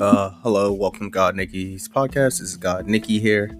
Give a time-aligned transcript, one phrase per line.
[0.00, 2.38] Uh, hello, welcome God Nikki's podcast.
[2.38, 3.50] This is God Nikki here,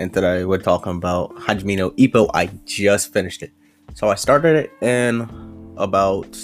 [0.00, 2.28] and today we're talking about Hajime no Ippo.
[2.34, 3.52] I just finished it,
[3.94, 5.20] so I started it in
[5.76, 6.36] about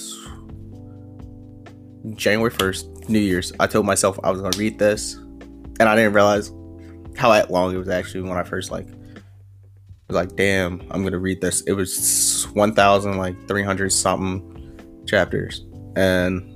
[2.15, 3.53] January first, New Year's.
[3.59, 6.53] I told myself I was gonna read this, and I didn't realize
[7.17, 8.87] how long it was actually when I first like
[10.07, 11.63] was like, damn, I'm gonna read this.
[11.63, 16.56] It was one thousand like three hundred something chapters, and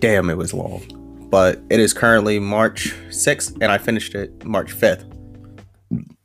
[0.00, 0.82] damn, it was long.
[1.30, 5.04] But it is currently March 6th, and I finished it March 5th.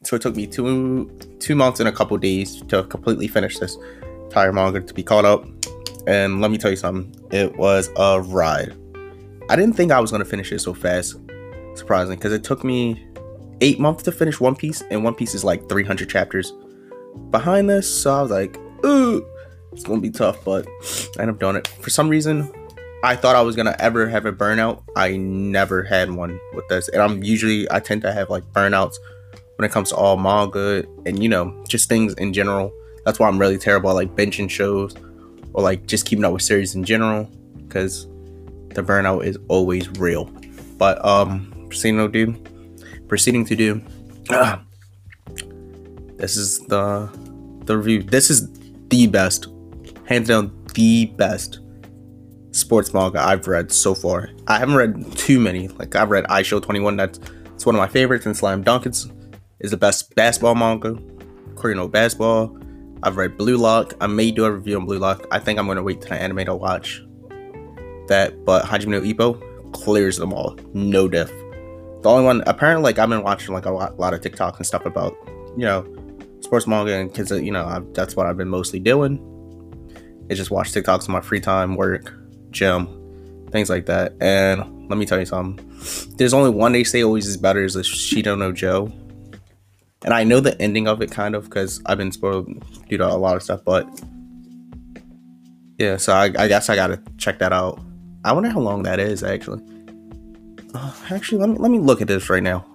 [0.03, 1.09] So it took me two
[1.39, 3.77] two months and a couple days to completely finish this
[4.25, 5.45] entire manga to be caught up.
[6.07, 8.75] And let me tell you something, it was a ride.
[9.49, 11.15] I didn't think I was gonna finish it so fast,
[11.75, 13.05] surprisingly, because it took me
[13.61, 16.53] eight months to finish One Piece, and One Piece is like 300 chapters
[17.29, 17.89] behind this.
[18.01, 19.25] So I was like, ooh,
[19.71, 20.67] it's gonna be tough, but
[21.17, 21.67] I ended up doing it.
[21.67, 22.51] For some reason,
[23.03, 24.81] I thought I was gonna ever have a burnout.
[24.95, 28.95] I never had one with this, and I'm usually I tend to have like burnouts
[29.57, 32.71] when it comes to all manga and you know just things in general.
[33.03, 34.95] That's why I'm really terrible at like benching shows
[35.51, 37.25] or like just keeping up with series in general
[37.57, 38.05] because
[38.69, 40.31] the burnout is always real.
[40.77, 42.41] But um, proceeding to do,
[43.09, 43.81] proceeding to do.
[44.29, 44.59] Uh,
[46.15, 47.09] this is the
[47.65, 48.01] the review.
[48.01, 48.49] This is
[48.87, 49.47] the best,
[50.05, 51.59] hands down, the best
[52.63, 54.29] sports manga I've read so far.
[54.47, 55.67] I haven't read too many.
[55.67, 56.97] Like I've read Eyeshield 21.
[56.97, 57.19] That's
[57.53, 58.25] it's one of my favorites.
[58.25, 59.11] And Slam Dunk is,
[59.59, 60.97] is the best basketball manga.
[61.55, 62.57] Korean basketball.
[63.03, 63.93] I've read Blue Lock.
[64.01, 65.27] I may do a review on Blue Lock.
[65.31, 67.03] I think I'm gonna wait till the anime to watch
[68.07, 68.45] that.
[68.45, 70.57] But Hajime no Ippo clears them all.
[70.73, 71.29] No diff.
[72.01, 74.65] The only one apparently like I've been watching like a lot, lot of TikToks and
[74.65, 75.15] stuff about
[75.55, 75.85] you know
[76.41, 79.19] sports manga and because you know I've, that's what I've been mostly doing.
[80.29, 82.13] Is just watch TikToks in my free time, work,
[82.53, 84.13] gym, things like that.
[84.21, 85.65] And let me tell you something.
[86.17, 88.91] There's only one they say always is better is Ashita no Joe.
[90.05, 92.47] And I know the ending of it kind of because I've been spoiled
[92.89, 93.87] due to a lot of stuff, but
[95.77, 97.79] yeah, so I, I guess I gotta check that out.
[98.23, 99.61] I wonder how long that is actually.
[100.73, 102.65] Uh, actually, let me let me look at this right now.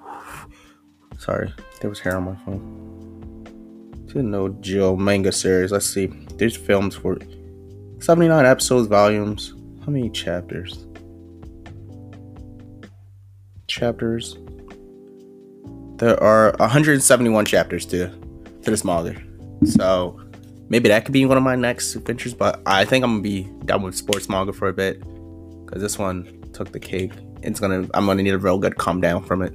[1.19, 4.05] Sorry, there was hair on my phone.
[4.11, 5.71] To no Joe manga series.
[5.71, 6.07] Let's see.
[6.37, 7.19] There's films for
[8.01, 9.55] 79 episodes, volumes.
[9.89, 10.87] How many chapters?
[13.69, 14.37] Chapters.
[15.97, 19.19] There are 171 chapters to to this manga.
[19.65, 20.21] So
[20.69, 23.49] maybe that could be one of my next adventures, but I think I'm gonna be
[23.65, 25.01] done with sports manga for a bit.
[25.65, 27.13] Cause this one took the cake.
[27.43, 29.55] It's gonna I'm gonna need a real good calm down from it.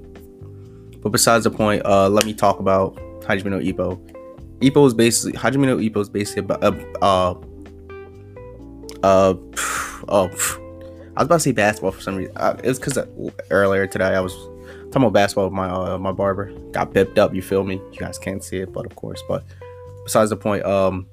[1.03, 3.99] But besides the point, uh let me talk about Hajime no Ippo.
[4.61, 6.63] Ippo is basically Hajime no Ippo is basically about
[7.03, 7.35] uh,
[9.03, 9.35] uh uh
[10.07, 10.27] oh,
[11.15, 12.35] I was about to say basketball for some reason.
[12.35, 12.97] Uh, it was because
[13.51, 14.33] earlier today I was
[14.87, 16.51] talking about basketball with my uh, my barber.
[16.71, 17.35] Got bipped up.
[17.35, 17.75] You feel me?
[17.91, 19.21] You guys can't see it, but of course.
[19.27, 19.43] But
[20.03, 21.07] besides the point, um,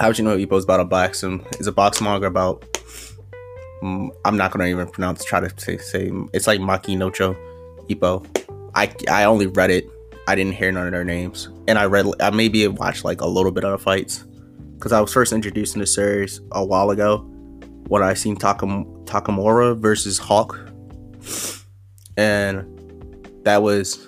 [0.00, 1.46] how would you know is about a boxing?
[1.60, 2.64] Is a box manga about?
[3.82, 5.24] Um, I'm not gonna even pronounce.
[5.24, 7.36] Try to say, say it's like Maki Nocho
[7.88, 8.26] Ippo.
[8.74, 9.88] I I only read it.
[10.26, 12.06] I didn't hear none of their names, and I read.
[12.20, 14.24] I maybe watched like a little bit of the fights
[14.74, 17.28] because I was first introduced in the series a while ago
[17.88, 20.58] when I seen Takam- Takamura versus Hawk,
[22.16, 22.66] and
[23.44, 24.06] that was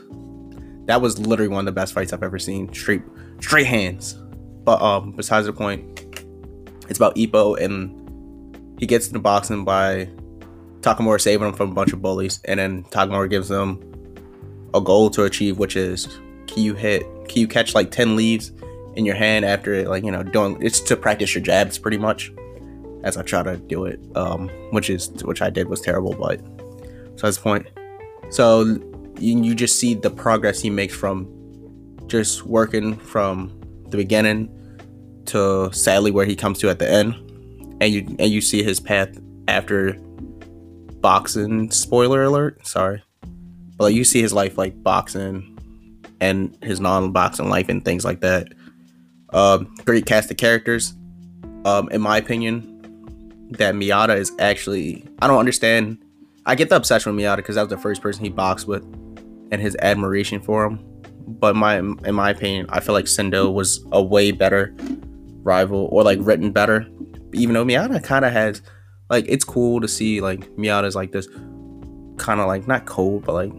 [0.87, 2.73] that was literally one of the best fights I've ever seen.
[2.73, 3.03] Straight
[3.41, 4.15] straight hands.
[4.65, 6.01] But um, besides the point,
[6.89, 8.01] it's about Ippo and
[8.79, 10.09] he gets into boxing by
[10.81, 13.81] Takamura saving him from a bunch of bullies, and then Takamura gives him
[14.75, 16.07] a goal to achieve, which is
[16.47, 18.53] can you hit, can you catch like ten leaves
[18.97, 22.33] in your hand after like you know doing it's to practice your jabs pretty much
[23.05, 26.41] as I try to do it, um, which is which I did was terrible, but
[27.17, 27.67] so that's the point.
[28.31, 28.63] So
[29.21, 31.29] you, you just see the progress he makes from
[32.09, 33.61] just working from
[33.91, 34.51] the beginning
[35.27, 37.15] to sadly where he comes to at the end,
[37.81, 39.11] and you and you see his path
[39.47, 39.95] after
[41.01, 41.71] boxing.
[41.71, 43.03] Spoiler alert, sorry,
[43.77, 45.51] but you see his life like boxing
[46.21, 48.49] and his non-boxing life and things like that.
[49.31, 50.95] Um, great cast of characters.
[51.67, 52.74] Um, in my opinion,
[53.51, 55.99] that Miyata is actually I don't understand.
[56.47, 58.83] I get the obsession with Miyata because that was the first person he boxed with,
[59.51, 60.81] and his admiration for him.
[61.27, 64.75] But my in my opinion, I feel like Sendo was a way better
[65.43, 66.87] rival or like written better.
[67.33, 68.63] Even though Miyata kind of has
[69.11, 71.29] like it's cool to see like Miyata's like this
[72.19, 73.53] kind of like not cold, but like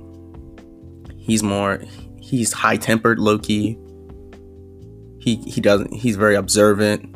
[1.18, 1.82] he's more
[2.20, 3.78] he's high tempered, low key.
[5.20, 7.15] He he doesn't he's very observant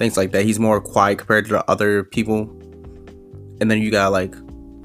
[0.00, 0.46] things like that.
[0.46, 2.50] He's more quiet compared to the other people.
[3.60, 4.34] and then you got like,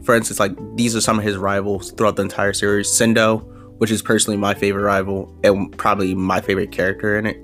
[0.03, 2.87] for instance, like these are some of his rivals throughout the entire series.
[2.89, 3.41] Sendo,
[3.79, 7.37] which is personally my favorite rival and probably my favorite character in it.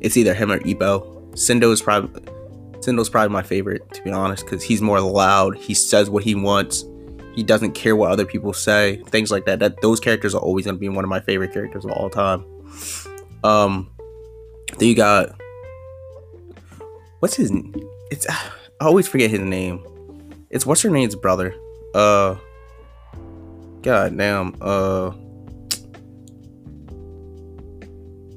[0.00, 1.00] It's either him or Ebo.
[1.30, 2.20] Sendo is probably
[2.80, 5.56] Sendo's probably my favorite to be honest, because he's more loud.
[5.56, 6.84] He says what he wants.
[7.34, 9.02] He doesn't care what other people say.
[9.06, 9.60] Things like that.
[9.60, 12.44] That those characters are always gonna be one of my favorite characters of all time.
[13.42, 13.90] Um,
[14.78, 15.40] then you got
[17.24, 17.50] what's his?
[18.10, 18.26] It's
[18.80, 19.82] I always forget his name.
[20.50, 21.54] It's what's her name's brother.
[21.94, 22.36] Uh,
[23.80, 24.54] god damn.
[24.60, 25.12] Uh,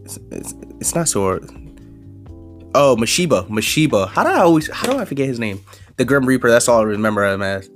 [0.06, 1.38] it's, it's, it's not so.
[2.74, 3.50] Oh, Mashiba.
[3.50, 4.08] Mashiba.
[4.08, 4.72] How do I always?
[4.72, 5.62] How do I forget his name?
[5.98, 6.50] The Grim Reaper.
[6.50, 7.70] That's all I remember him as.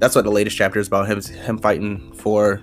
[0.00, 1.08] That's what the latest chapter is about.
[1.08, 2.60] Him, him fighting for,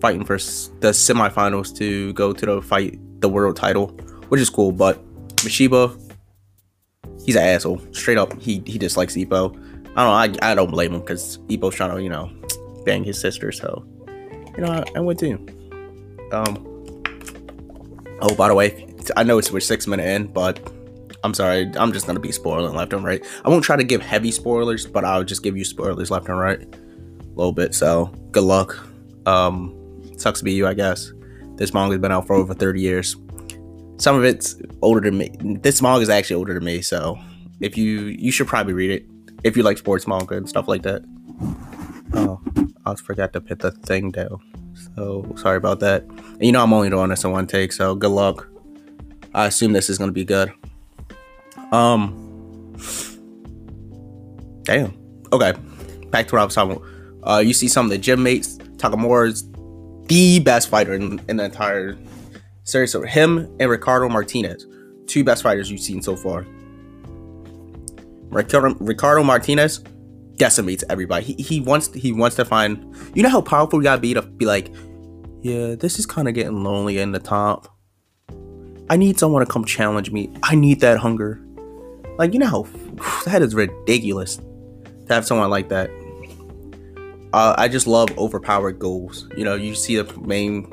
[0.00, 0.38] fighting for
[0.80, 3.96] the semifinals to go to the fight the world title,
[4.30, 4.72] which is cool.
[4.72, 4.98] But
[5.36, 5.94] Mashiba,
[7.24, 7.80] he's an asshole.
[7.92, 9.54] Straight up, he he dislikes Ippo.
[9.94, 10.46] I don't know.
[10.46, 12.30] I, I don't blame him because Ippo's trying to you know
[12.84, 13.52] bang his sister.
[13.52, 13.84] So
[14.56, 15.34] you know I, I went to.
[16.32, 16.66] Um.
[18.22, 20.60] Oh, by the way, I know it's we're six minute in, but
[21.24, 21.70] I'm sorry.
[21.76, 23.24] I'm just gonna be spoiling left and right.
[23.44, 26.38] I won't try to give heavy spoilers, but I'll just give you spoilers left and
[26.38, 27.74] right, a little bit.
[27.74, 28.78] So good luck.
[29.26, 29.76] Um,
[30.16, 31.12] sucks to be you, I guess.
[31.56, 33.16] This manga's been out for over 30 years.
[34.00, 35.30] Some of it's older than me.
[35.60, 37.18] This manga is actually older than me, so
[37.60, 39.06] if you you should probably read it
[39.44, 41.02] if you like sports manga and stuff like that.
[42.14, 42.40] Oh,
[42.86, 44.40] I forgot to put the thing down.
[44.96, 46.04] So sorry about that.
[46.04, 48.48] And you know I'm only doing this in one take, so good luck.
[49.34, 50.50] I assume this is gonna be good.
[51.70, 52.74] Um.
[54.62, 54.94] Damn.
[55.30, 55.52] Okay.
[56.06, 56.86] Back to what I was talking about.
[57.22, 58.56] Uh, you see some of the gym mates.
[58.78, 59.46] Takamura is
[60.06, 61.98] the best fighter in, in the entire
[62.70, 62.92] series.
[62.92, 64.66] So him and Ricardo Martinez,
[65.06, 66.46] two best fighters you've seen so far.
[68.30, 69.78] Ricardo, Ricardo Martinez
[70.36, 71.24] decimates everybody.
[71.24, 72.94] He, he wants he wants to find.
[73.14, 74.72] You know how powerful you gotta be to be like,
[75.42, 77.68] yeah, this is kind of getting lonely in the top.
[78.88, 80.32] I need someone to come challenge me.
[80.42, 81.40] I need that hunger.
[82.18, 82.62] Like, you know how
[83.24, 85.90] that is ridiculous to have someone like that.
[87.32, 89.28] Uh, I just love overpowered goals.
[89.36, 90.70] You know, you see the main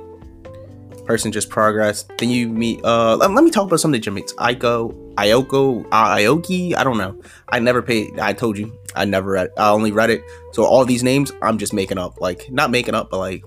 [1.08, 2.06] person just progress.
[2.18, 2.84] Then you meet.
[2.84, 4.34] Uh, let, let me talk about some of the gym mates.
[4.34, 6.76] Aiko, uh, Aoki.
[6.76, 7.20] I don't know.
[7.50, 8.20] I never paid.
[8.20, 9.50] I told you, I never read.
[9.58, 10.22] I only read it.
[10.52, 12.22] So all these names, I'm just making up.
[12.22, 13.44] Like not making up, but like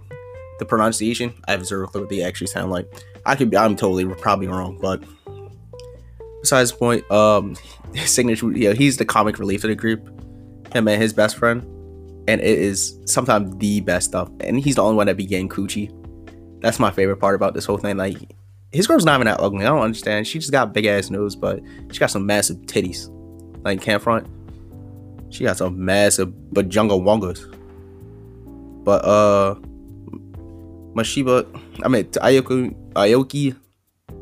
[0.59, 1.35] the pronunciation.
[1.47, 2.87] I have zero clue what they actually sound like.
[3.27, 3.57] I could be.
[3.57, 5.03] I'm totally probably wrong, but
[6.41, 7.57] besides the point, um,
[7.95, 8.51] his signature.
[8.53, 10.09] Yeah, he's the comic relief of the group.
[10.73, 11.63] Him and his best friend,
[12.29, 14.31] and it is sometimes the best stuff.
[14.41, 16.00] And he's the only one that be getting coochie.
[16.61, 17.97] That's my favorite part about this whole thing.
[17.97, 18.19] Like,
[18.73, 19.65] his girl's not even that ugly.
[19.65, 20.27] I don't understand.
[20.27, 21.61] She just got big ass nose, but
[21.91, 23.09] she got some massive titties.
[23.65, 24.27] Like can front.
[25.31, 27.47] She got some massive bajunga wongas.
[28.85, 29.55] But uh
[30.95, 31.47] Mashiba,
[31.85, 33.57] I mean Ayoki, Aoki,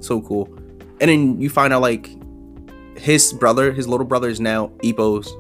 [0.01, 0.47] so cool.
[1.01, 2.11] And then you find out like
[2.99, 5.33] his brother, his little brother is now Ippo's.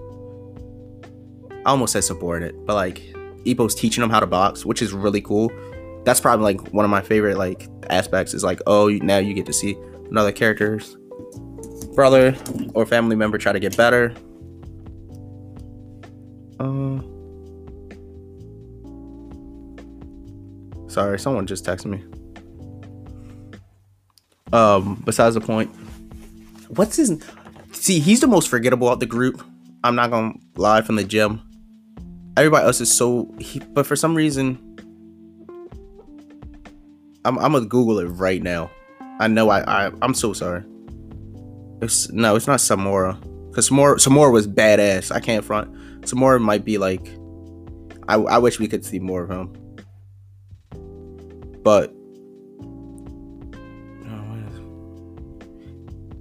[1.67, 3.03] I almost said subordinate, but like
[3.45, 5.50] Ippo's teaching him how to box, which is really cool.
[6.09, 8.33] That's probably like one of my favorite like aspects.
[8.33, 9.77] Is like, oh, now you get to see
[10.09, 10.97] another character's
[11.95, 12.35] brother
[12.73, 14.15] or family member try to get better.
[16.59, 17.03] Uh,
[20.88, 22.03] sorry, someone just texted me.
[24.50, 25.71] Um, besides the point,
[26.69, 27.23] what's his?
[27.73, 29.45] See, he's the most forgettable of the group.
[29.85, 31.43] I'm not gonna lie from the gym.
[32.35, 34.68] Everybody else is so, he, but for some reason,
[37.28, 38.70] I'm, I'm gonna Google it right now.
[39.20, 40.64] I know I, I I'm so sorry.
[41.82, 43.20] It's no, it's not Samora.
[43.54, 45.14] Cause Samora Samora was badass.
[45.14, 45.70] I can't front.
[46.02, 47.06] Samora might be like.
[48.08, 49.52] I I wish we could see more of him.
[51.62, 51.92] But.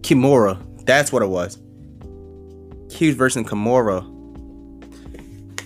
[0.01, 0.61] Kimura.
[0.85, 1.57] That's what it was.
[2.91, 4.01] Huge versus Kimura.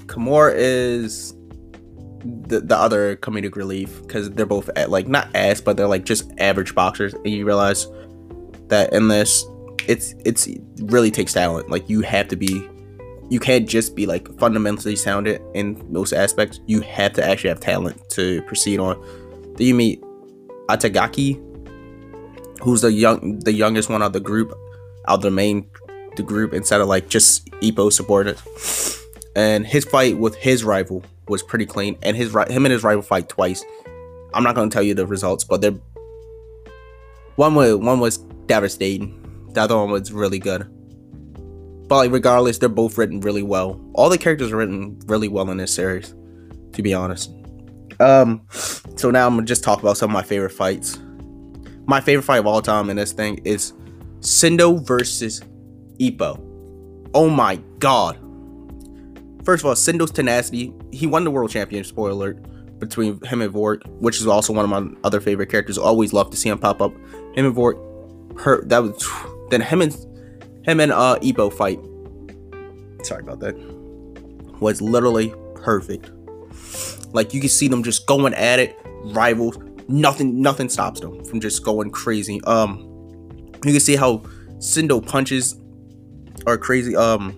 [0.06, 1.34] Kimura is
[2.52, 6.32] the, the other comedic relief because they're both like not ass, but they're like just
[6.38, 7.88] average boxers, and you realize
[8.68, 9.44] that in this,
[9.88, 11.70] it's it's it really takes talent.
[11.70, 12.68] Like you have to be,
[13.30, 16.60] you can't just be like fundamentally sounded in most aspects.
[16.68, 19.02] You have to actually have talent to proceed on.
[19.56, 20.02] Then you meet
[20.68, 21.42] Atagaki,
[22.62, 24.54] who's the young the youngest one of the group,
[25.08, 25.68] out of the main
[26.18, 28.38] the group instead of like just Ippo supported.
[29.34, 33.02] And his fight with his rival was pretty clean, and his him and his rival
[33.02, 33.64] fight twice.
[34.34, 35.80] I'm not gonna tell you the results, but they're
[37.38, 39.18] one was one was devastating.
[39.54, 40.68] The other one was really good.
[41.88, 43.82] but like regardless, they're both written really well.
[43.96, 46.14] All the characters are written really well in this series,
[46.74, 47.34] to be honest.
[48.00, 51.00] Um, so now I'm gonna just talk about some of my favorite fights.
[51.86, 53.74] My favorite fight of all time in this thing is
[54.20, 55.42] Sendo versus
[56.00, 56.40] Ippo.
[57.14, 58.18] Oh my god.
[59.44, 60.74] First of all, Sendo's tenacity.
[60.92, 64.66] He won the world champion, spoiler alert, between him and Vork, which is also one
[64.66, 65.78] of my other favorite characters.
[65.78, 66.94] Always love to see him pop up.
[67.36, 67.78] Him and Vork,
[68.40, 69.08] her that was
[69.50, 69.94] then him and
[70.64, 71.80] him and uh Ippo fight.
[73.06, 73.56] Sorry about that.
[74.60, 76.12] Was literally perfect.
[77.14, 79.58] Like you can see them just going at it, rivals.
[79.88, 82.42] Nothing, nothing stops them from just going crazy.
[82.44, 82.80] Um,
[83.66, 84.18] you can see how
[84.60, 85.60] Sendo punches
[86.48, 86.96] are crazy.
[86.96, 87.38] Um,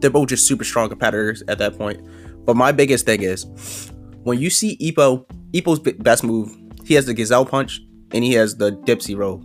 [0.00, 2.00] they're both just super strong competitors at that point.
[2.44, 3.90] But my biggest thing is
[4.22, 7.80] when you see Ippo, Ippo's best move, he has the gazelle punch
[8.12, 9.44] and he has the Dempsey roll.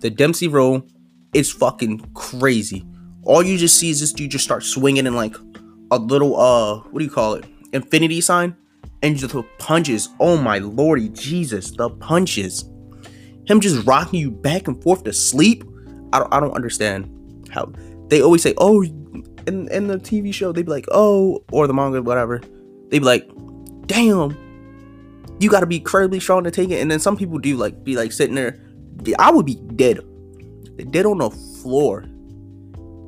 [0.00, 0.86] The Dempsey roll
[1.34, 2.84] is fucking crazy.
[3.24, 5.36] All you just see is this dude just start swinging in like
[5.90, 7.44] a little uh, what do you call it?
[7.72, 8.56] Infinity sign,
[9.02, 10.08] and just the punches.
[10.18, 12.64] Oh my lordy Jesus, the punches.
[13.46, 15.64] Him just rocking you back and forth to sleep.
[16.12, 17.72] I don't, I don't understand how
[18.08, 18.82] they always say, oh,
[19.50, 22.40] in, in the TV show, they'd be like, oh, or the manga, whatever.
[22.88, 23.28] They'd be like,
[23.86, 24.36] damn,
[25.40, 26.80] you gotta be incredibly strong to take it.
[26.80, 28.60] And then some people do like be like sitting there.
[29.18, 30.00] I would be dead,
[30.90, 32.04] dead on the floor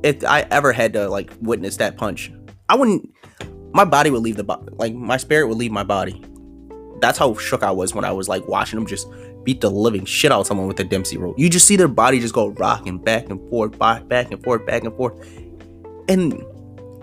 [0.03, 2.31] if I ever had to like witness that punch.
[2.69, 3.09] I wouldn't.
[3.73, 4.67] My body would leave the body.
[4.73, 6.23] Like my spirit would leave my body.
[6.99, 9.07] That's how shook I was when I was like watching them just
[9.43, 11.33] beat the living shit out of someone with a Dempsey roll.
[11.37, 14.83] You just see their body just go rocking back and forth, back and forth, back
[14.83, 15.13] and forth.
[16.09, 16.43] And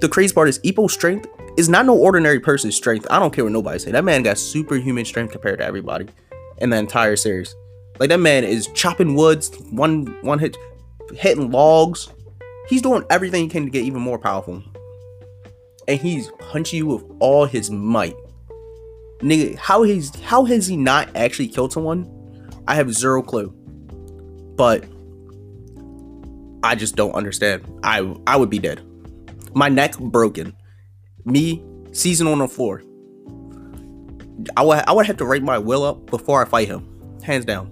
[0.00, 1.26] the crazy part is Ippo's strength
[1.56, 3.06] is not no ordinary person's strength.
[3.10, 3.90] I don't care what nobody say.
[3.90, 6.06] That man got superhuman strength compared to everybody
[6.58, 7.54] in the entire series.
[7.98, 10.56] Like that man is chopping woods, one one hit,
[11.12, 12.08] hitting logs.
[12.68, 14.62] He's doing everything he can to get even more powerful.
[15.88, 18.16] And he's punching you with all his might.
[19.18, 22.08] Nigga, how he's how has he not actually killed someone?
[22.66, 23.52] I have zero clue.
[24.56, 24.84] But
[26.62, 27.64] I just don't understand.
[27.82, 28.80] I I would be dead.
[29.54, 30.54] My neck broken.
[31.24, 32.82] Me season on the floor.
[34.56, 36.86] I would I would have to write my will up before I fight him.
[37.22, 37.66] Hands down.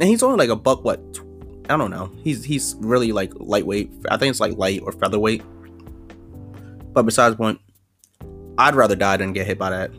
[0.00, 1.00] And he's only like a buck what
[1.68, 2.10] I don't know.
[2.22, 3.90] He's he's really like lightweight.
[4.10, 5.42] I think it's like light or featherweight.
[6.92, 7.60] But besides point,
[8.58, 9.90] I'd rather die than get hit by that.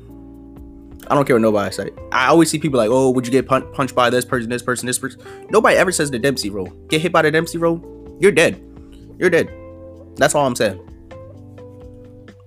[1.08, 1.90] I don't care what nobody say.
[2.12, 4.62] I always see people like, oh, would you get pun- punched by this person, this
[4.62, 5.22] person, this person?
[5.50, 6.68] Nobody ever says the Dempsey roll.
[6.88, 7.82] Get hit by the Dempsey roll,
[8.20, 8.64] you're dead.
[9.18, 9.52] You're dead.
[10.16, 10.80] That's all I'm saying.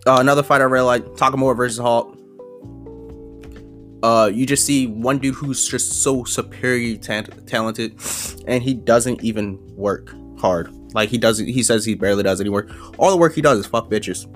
[0.07, 2.17] Uh, another fight I really like, Takamura versus Hulk.
[4.03, 7.99] Uh, you just see one dude who's just so superior ta- talented,
[8.47, 10.73] and he doesn't even work hard.
[10.95, 11.47] Like he doesn't.
[11.47, 12.71] He says he barely does any work.
[12.99, 14.27] All the work he does is fuck bitches.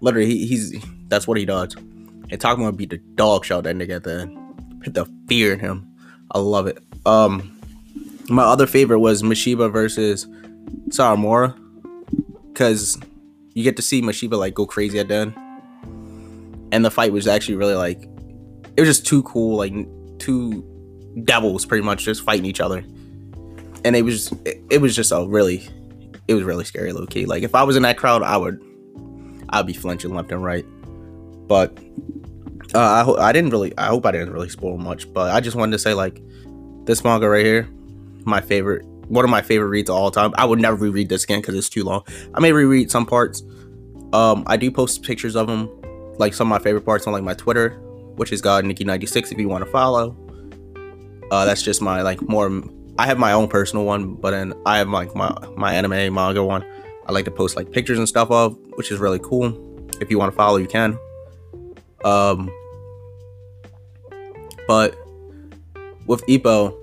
[0.00, 0.74] Literally, he, he's
[1.06, 1.74] that's what he does.
[1.76, 4.82] And Takamura beat the dog shot that nigga at the end.
[4.82, 5.88] Put the fear in him.
[6.32, 6.78] I love it.
[7.06, 7.56] Um,
[8.28, 10.26] my other favorite was Mashiba versus
[10.88, 11.56] Sawamura,
[12.52, 12.98] because
[13.54, 15.34] you get to see Mashiba like go crazy at the end,
[16.72, 18.02] and the fight was actually really like
[18.76, 19.72] it was just too cool, like
[20.18, 20.62] two
[21.24, 22.78] devils pretty much just fighting each other,
[23.84, 25.66] and it was it, it was just a really
[26.28, 27.26] it was really scary low key.
[27.26, 28.60] Like if I was in that crowd, I would
[29.50, 30.66] I'd be flinching left and right,
[31.48, 31.78] but.
[32.74, 35.40] Uh, I, ho- I didn't really I hope I didn't really spoil much, but I
[35.40, 36.20] just wanted to say like
[36.86, 37.68] this manga right here,
[38.24, 40.32] my favorite one of my favorite reads of all time.
[40.36, 42.04] I would never reread this again because it's too long.
[42.34, 43.42] I may reread some parts.
[44.12, 45.68] Um, I do post pictures of them,
[46.18, 47.70] like some of my favorite parts on like my Twitter,
[48.16, 49.32] which is God Nikki ninety six.
[49.32, 50.16] If you want to follow,
[51.30, 52.62] uh, that's just my like more.
[52.96, 56.44] I have my own personal one, but then I have like my my anime manga
[56.44, 56.64] one.
[57.06, 59.88] I like to post like pictures and stuff of, which is really cool.
[60.00, 60.98] If you want to follow, you can.
[62.04, 62.50] Um,
[64.68, 64.96] but
[66.06, 66.78] with Ippo,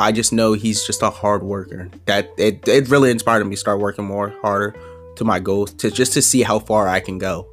[0.00, 1.90] I just know he's just a hard worker.
[2.06, 4.74] That it, it really inspired me to start working more harder
[5.16, 7.46] to my goals to just to see how far I can go.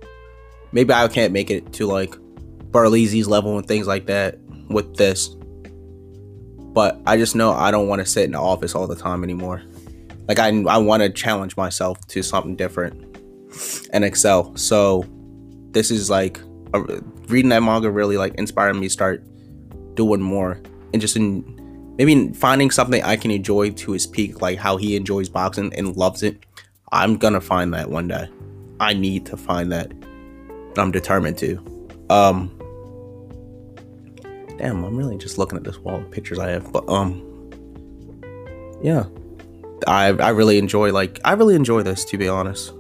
[0.72, 2.16] Maybe I can't make it to like
[2.72, 4.38] Barleezy's level and things like that
[4.70, 5.28] with this.
[5.28, 9.24] But I just know I don't want to sit in the office all the time
[9.24, 9.62] anymore.
[10.30, 13.18] Like I I want to challenge myself to something different
[13.92, 14.56] and excel.
[14.56, 15.06] So
[15.72, 16.40] this is like
[16.74, 16.82] a,
[17.28, 19.24] reading that manga really like inspired me to start
[19.96, 20.62] doing more
[20.94, 21.57] and just in
[21.98, 25.96] maybe finding something I can enjoy to his peak, like how he enjoys boxing and
[25.98, 26.46] loves it.
[26.92, 28.30] I'm gonna find that one day.
[28.80, 29.92] I need to find that.
[30.78, 31.58] I'm determined to.
[32.10, 32.54] Um
[34.58, 36.72] Damn, I'm really just looking at this wall of pictures I have.
[36.72, 37.24] But um
[38.82, 39.06] yeah.
[39.88, 42.74] I I really enjoy like I really enjoy this to be honest.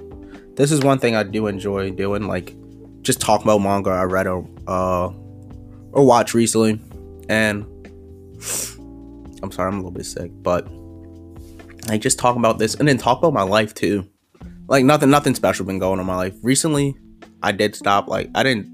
[0.55, 2.55] This is one thing I do enjoy doing, like
[3.01, 5.09] just talk about manga I read or uh
[5.91, 6.79] or watch recently.
[7.29, 7.65] And
[9.47, 10.67] I'm sorry, I'm a little bit sick, but
[11.87, 14.05] like just talk about this and then talk about my life too.
[14.67, 16.35] Like nothing nothing special been going on in my life.
[16.43, 16.95] Recently
[17.41, 18.67] I did stop like I didn't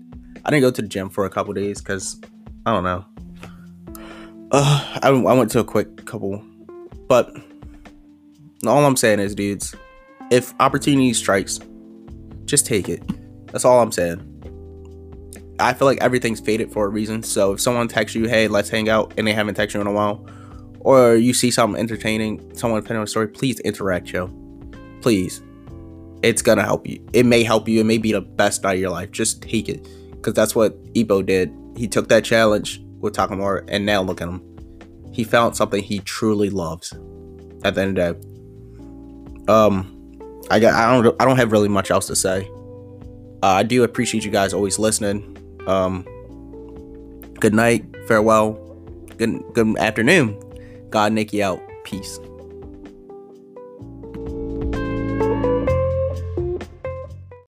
[0.43, 2.19] I didn't go to the gym for a couple days because
[2.65, 3.05] I don't know.
[4.51, 6.43] Uh, I, I went to a quick couple,
[7.07, 7.35] but
[8.65, 9.75] all I'm saying is, dudes,
[10.31, 11.59] if opportunity strikes,
[12.45, 13.03] just take it.
[13.51, 14.29] That's all I'm saying.
[15.59, 17.21] I feel like everything's faded for a reason.
[17.21, 19.87] So if someone texts you, "Hey, let's hang out," and they haven't texted you in
[19.87, 20.25] a while,
[20.83, 24.27] or you see something entertaining, someone putting on a story, please interact, yo.
[25.01, 25.41] Please,
[26.21, 27.05] it's gonna help you.
[27.13, 27.81] It may help you.
[27.81, 29.11] It may be the best night of your life.
[29.11, 31.53] Just take it, because that's what Ippo did.
[31.75, 34.41] He took that challenge with Takamura, and now look at him.
[35.11, 36.93] He found something he truly loves.
[37.63, 38.33] At the end of the day
[39.47, 39.89] um
[40.49, 42.49] i got i don't i don't have really much else to say
[43.41, 45.37] uh, i do appreciate you guys always listening
[45.67, 46.03] um
[47.39, 48.53] good night farewell
[49.17, 50.39] good good afternoon
[50.93, 51.59] god nikki out.
[51.83, 52.19] Peace